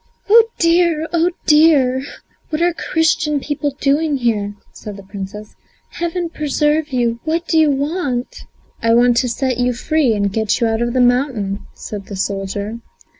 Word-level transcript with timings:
"Oh, 0.27 0.45
dear; 0.57 1.07
oh, 1.13 1.29
dear! 1.45 2.01
what 2.49 2.59
are 2.59 2.73
Christian 2.73 3.39
people 3.39 3.75
doing 3.79 4.17
here?" 4.17 4.55
said 4.73 4.97
the 4.97 5.03
Princess. 5.03 5.53
"Heaven 5.91 6.29
preserve 6.31 6.91
you! 6.91 7.19
what 7.23 7.47
do 7.47 7.59
you 7.59 7.69
want?" 7.69 8.45
"I 8.81 8.95
want 8.95 9.15
to 9.17 9.29
set 9.29 9.59
you 9.59 9.73
free 9.73 10.15
and 10.15 10.33
get 10.33 10.59
you 10.59 10.65
out 10.65 10.81
of 10.81 10.93
the 10.93 11.01
mountain," 11.01 11.67
said 11.75 12.07
the 12.07 12.15
soldier. 12.15 12.79